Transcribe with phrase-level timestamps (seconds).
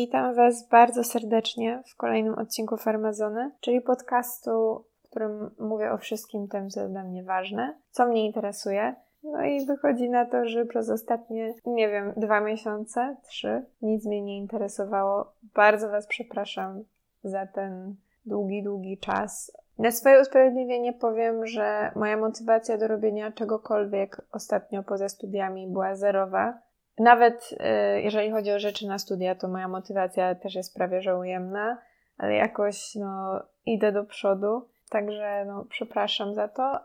[0.00, 6.48] Witam Was bardzo serdecznie w kolejnym odcinku Farmazony, czyli podcastu, w którym mówię o wszystkim
[6.48, 8.94] tym, co jest dla mnie ważne, co mnie interesuje.
[9.22, 14.22] No i wychodzi na to, że przez ostatnie, nie wiem, dwa miesiące, trzy, nic mnie
[14.22, 15.32] nie interesowało.
[15.54, 16.84] Bardzo Was przepraszam
[17.24, 17.96] za ten
[18.26, 19.52] długi, długi czas.
[19.78, 26.58] Na swoje usprawiedliwienie powiem, że moja motywacja do robienia czegokolwiek ostatnio poza studiami była zerowa.
[27.00, 31.16] Nawet y, jeżeli chodzi o rzeczy na studia, to moja motywacja też jest prawie że
[31.16, 31.78] ujemna,
[32.18, 36.80] ale jakoś no, idę do przodu, także no, przepraszam za to.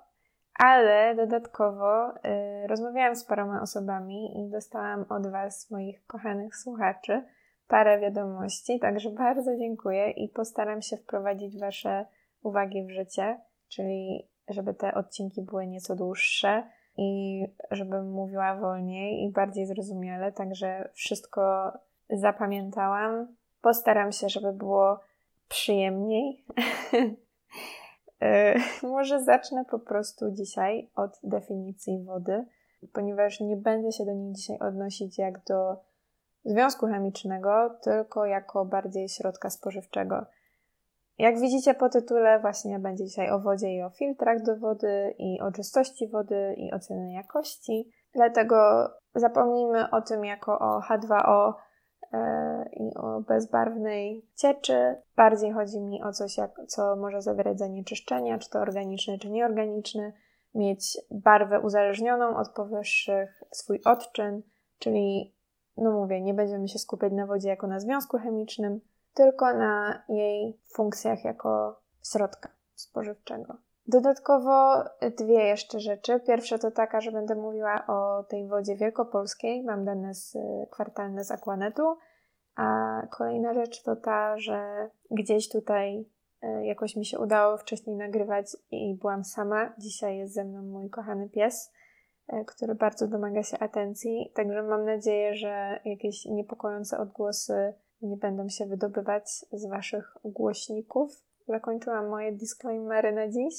[0.60, 7.24] Ale dodatkowo y, rozmawiałam z paroma osobami i dostałam od Was, moich kochanych słuchaczy,
[7.68, 12.06] parę wiadomości, także bardzo dziękuję i postaram się wprowadzić Wasze
[12.44, 13.40] uwagi w życie,
[13.70, 16.64] czyli żeby te odcinki były nieco dłuższe
[16.98, 21.72] i żebym mówiła wolniej i bardziej zrozumiale, także wszystko
[22.10, 23.28] zapamiętałam.
[23.62, 25.00] Postaram się, żeby było
[25.50, 26.46] przyjemniej.
[28.84, 32.46] Może zacznę po prostu dzisiaj od definicji wody,
[32.94, 35.78] ponieważ nie będę się do niej dzisiaj odnosić jak do
[36.46, 40.26] związku chemicznego, tylko jako bardziej środka spożywczego.
[41.18, 45.42] Jak widzicie po tytule, właśnie będzie dzisiaj o wodzie i o filtrach do wody, i
[45.42, 47.90] o czystości wody, i oceny jakości.
[48.14, 51.54] Dlatego zapomnijmy o tym jako o H2O
[52.14, 54.96] e, i o bezbarwnej cieczy.
[55.16, 60.14] Bardziej chodzi mi o coś, jak, co może zawierać zanieczyszczenia, czy to organiczne, czy nieorganiczne,
[60.56, 64.42] mieć barwę uzależnioną od powyższych, swój odczyn,
[64.80, 65.36] czyli,
[65.78, 68.82] no mówię, nie będziemy się skupiać na wodzie jako na związku chemicznym,
[69.16, 71.80] tylko na jej funkcjach jako
[72.12, 73.58] środka spożywczego.
[73.88, 74.84] Dodatkowo
[75.18, 76.20] dwie jeszcze rzeczy.
[76.20, 79.64] Pierwsza to taka, że będę mówiła o tej wodzie wielkopolskiej.
[79.64, 80.38] Mam dane z,
[80.72, 81.98] kwartalne z Aquanetu.
[82.56, 86.06] A kolejna rzecz to ta, że gdzieś tutaj
[86.42, 89.74] e, jakoś mi się udało wcześniej nagrywać i byłam sama.
[89.78, 91.72] Dzisiaj jest ze mną mój kochany pies,
[92.28, 94.32] e, który bardzo domaga się atencji.
[94.36, 97.74] Także mam nadzieję, że jakieś niepokojące odgłosy
[98.06, 101.24] nie będą się wydobywać z Waszych głośników.
[101.48, 103.54] Zakończyłam moje disclaimery na dziś.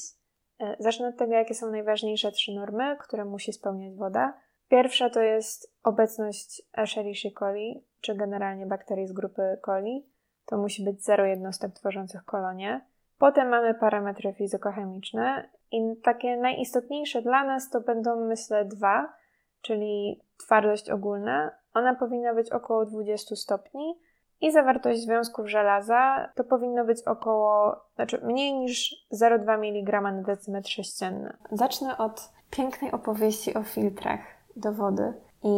[0.59, 4.33] E, zacznę od tego, jakie są najważniejsze trzy normy, które musi spełniać woda.
[4.69, 10.05] Pierwsza to jest obecność Escherichia coli, czy generalnie bakterii z grupy coli.
[10.45, 12.85] To musi być zero jednostek tworzących kolonie.
[13.17, 19.13] Potem mamy parametry fizykochemiczne i takie najistotniejsze dla nas to będą myślę dwa,
[19.61, 21.51] czyli twardość ogólna.
[21.73, 23.99] Ona powinna być około 20 stopni,
[24.41, 30.69] i zawartość związków żelaza to powinno być około, znaczy mniej niż 0,2 mg na decymetr
[30.69, 31.37] sześcienny.
[31.51, 34.19] Zacznę od pięknej opowieści o filtrach
[34.55, 35.49] do wody i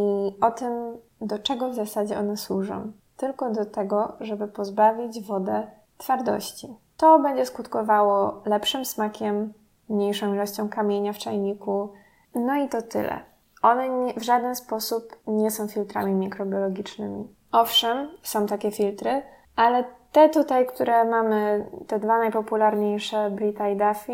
[0.41, 2.91] o tym, do czego w zasadzie one służą.
[3.17, 5.67] Tylko do tego, żeby pozbawić wodę
[5.97, 6.67] twardości.
[6.97, 9.53] To będzie skutkowało lepszym smakiem,
[9.89, 11.93] mniejszą ilością kamienia w czajniku.
[12.35, 13.19] No i to tyle.
[13.61, 17.38] One w żaden sposób nie są filtrami mikrobiologicznymi.
[17.51, 19.21] Owszem, są takie filtry,
[19.55, 24.13] ale te tutaj, które mamy, te dwa najpopularniejsze, Brita i Duffy,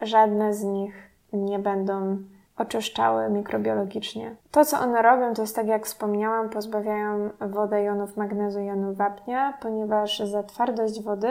[0.00, 0.94] żadne z nich
[1.32, 2.18] nie będą
[2.56, 4.36] oczyszczały mikrobiologicznie.
[4.50, 8.96] To, co one robią, to jest tak jak wspomniałam, pozbawiają wodę jonów magnezu i jonów
[8.96, 11.28] wapnia, ponieważ za twardość wody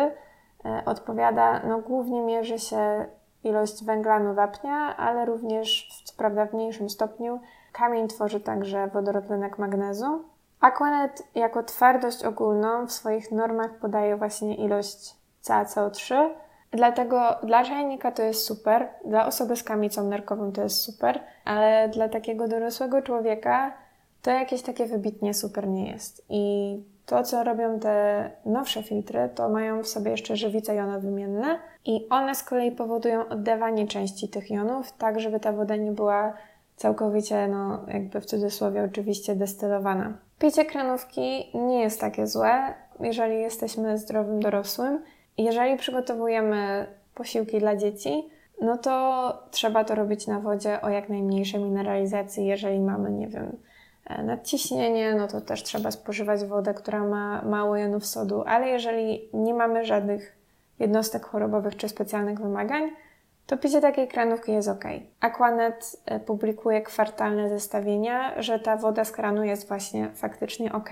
[0.66, 3.06] e, odpowiada, no głównie mierzy się
[3.44, 7.40] ilość węglanu wapnia, ale również, co prawda w mniejszym stopniu,
[7.72, 10.24] kamień tworzy także wodorotlenek magnezu.
[10.62, 16.30] Aquanet jako twardość ogólną w swoich normach podaje właśnie ilość CaCO3,
[16.72, 21.90] dlatego dla czajnika to jest super, dla osoby z kamicą nerkową to jest super, ale
[21.90, 23.74] dla takiego dorosłego człowieka
[24.22, 26.26] to jakieś takie wybitnie super nie jest.
[26.30, 32.08] I to, co robią te nowsze filtry, to mają w sobie jeszcze żywice jonowymienne i
[32.10, 36.34] one z kolei powodują oddawanie części tych jonów, tak żeby ta woda nie była
[36.76, 40.14] całkowicie, no jakby w cudzysłowie oczywiście destylowana.
[40.42, 45.04] Picie kranówki nie jest takie złe, jeżeli jesteśmy zdrowym dorosłym.
[45.38, 48.30] Jeżeli przygotowujemy posiłki dla dzieci,
[48.62, 52.46] no to trzeba to robić na wodzie o jak najmniejszej mineralizacji.
[52.46, 53.58] Jeżeli mamy, nie wiem,
[54.06, 59.30] e, nadciśnienie, no to też trzeba spożywać wodę, która ma mało jonów sodu, ale jeżeli
[59.34, 60.38] nie mamy żadnych
[60.80, 62.92] jednostek chorobowych czy specjalnych wymagań,
[63.46, 64.84] to picie takiej kranówki jest ok.
[65.20, 70.90] Aquanet e, publikuje kwartalne zestawienia, że ta woda z kranu jest właśnie faktycznie ok.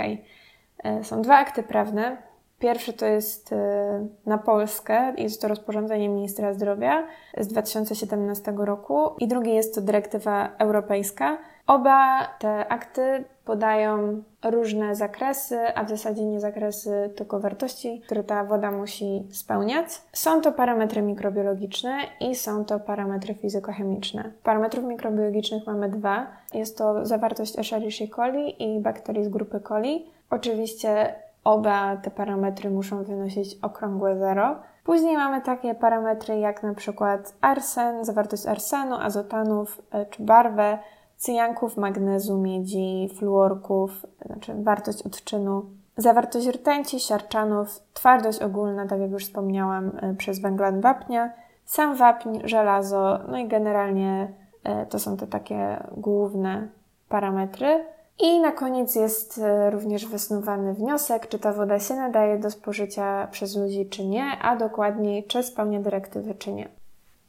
[0.83, 2.17] E, są dwa akty prawne.
[2.59, 7.07] Pierwszy to jest e, na Polskę, jest to rozporządzenie ministra zdrowia
[7.37, 11.37] z 2017 roku, i drugi jest to dyrektywa europejska.
[11.67, 18.43] Oba te akty podają różne zakresy, a w zasadzie nie zakresy, tylko wartości, które ta
[18.43, 19.87] woda musi spełniać.
[20.13, 24.31] Są to parametry mikrobiologiczne i są to parametry fizykochemiczne.
[24.43, 26.27] Parametrów mikrobiologicznych mamy dwa.
[26.53, 30.05] Jest to zawartość Escherichia coli i bakterii z grupy coli.
[30.29, 34.55] Oczywiście oba te parametry muszą wynosić okrągłe zero.
[34.83, 40.79] Później mamy takie parametry jak na przykład arsen, zawartość arsenu, azotanów e, czy barwę,
[41.19, 45.65] cyjanków, magnezu, miedzi, fluorków, znaczy wartość odczynu,
[45.97, 51.33] zawartość rtęci, siarczanów, twardość ogólna, tak jak już wspomniałam, e, przez węglan wapnia,
[51.65, 54.33] sam wapń, żelazo, no i generalnie
[54.63, 56.67] e, to są te takie główne
[57.09, 57.85] parametry.
[58.19, 63.27] I na koniec jest e, również wysnuwany wniosek, czy ta woda się nadaje do spożycia
[63.31, 66.69] przez ludzi, czy nie, a dokładniej, czy spełnia dyrektywy, czy nie.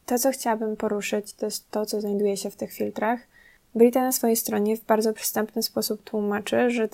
[0.07, 3.30] To, co chciałabym poruszyć, to jest to, co znajduje się w tych filtrach.
[3.75, 6.89] Brita na swojej stronie w bardzo przystępny sposób tłumaczy, że,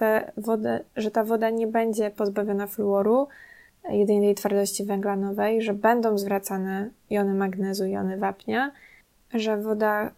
[0.96, 3.28] że ta woda nie będzie pozbawiona fluoru,
[3.88, 8.72] jedynej twardości węglanowej, że będą zwracane jony magnezu, jony wapnia,
[9.34, 10.10] że woda,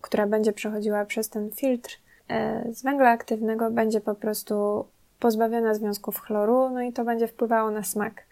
[0.00, 1.98] która będzie przechodziła przez ten filtr
[2.28, 4.86] e, z węgla aktywnego, będzie po prostu
[5.18, 8.25] pozbawiona związków chloru, no i to będzie wpływało na smak.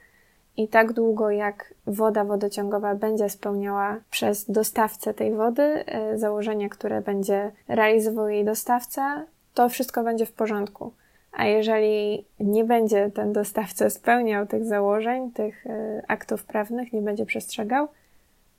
[0.57, 7.01] I tak długo jak woda wodociągowa będzie spełniała przez dostawcę tej wody e, założenia, które
[7.01, 9.25] będzie realizował jej dostawca,
[9.55, 10.93] to wszystko będzie w porządku.
[11.33, 17.27] A jeżeli nie będzie ten dostawca spełniał tych założeń, tych e, aktów prawnych, nie będzie
[17.27, 17.89] przestrzegał,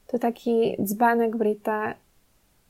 [0.06, 1.94] to taki dzbanek Brita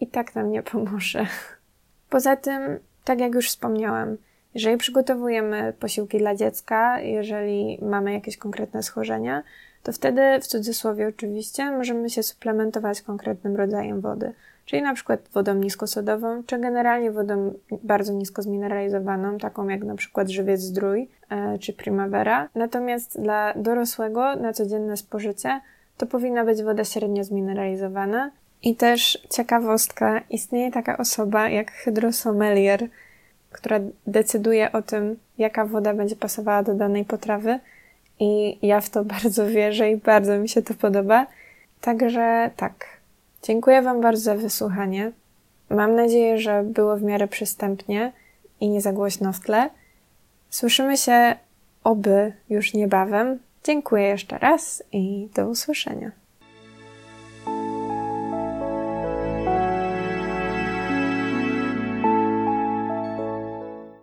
[0.01, 1.27] i tak nam nie pomoże.
[2.11, 4.17] Poza tym, tak jak już wspomniałam,
[4.57, 9.43] jeżeli przygotowujemy posiłki dla dziecka, jeżeli mamy jakieś konkretne schorzenia,
[9.83, 14.33] to wtedy, w cudzysłowie oczywiście, możemy się suplementować konkretnym rodzajem wody.
[14.65, 20.29] Czyli na przykład wodą niskosodową, czy generalnie wodą bardzo nisko zmineralizowaną, taką jak na przykład
[20.29, 22.49] żywiec zdrój e, czy primavera.
[22.55, 25.61] Natomiast dla dorosłego na codzienne spożycie
[25.97, 28.31] to powinna być woda średnio zmineralizowana.
[28.63, 32.89] I też ciekawostka, istnieje taka osoba jak hydrosomelier,
[33.57, 37.59] która decyduje o tym, jaka woda będzie pasowała do danej potrawy.
[38.21, 41.27] I ja w to bardzo wierzę i bardzo mi się to podoba.
[41.81, 42.87] Także tak.
[43.43, 45.13] Dziękuję Wam bardzo za wysłuchanie.
[45.71, 48.13] Mam nadzieję, że było w miarę przystępnie
[48.61, 49.71] i nie za głośno w tle.
[50.51, 51.37] Słyszymy się
[51.85, 53.39] oby już niebawem.
[53.65, 56.11] Dziękuję jeszcze raz i do usłyszenia.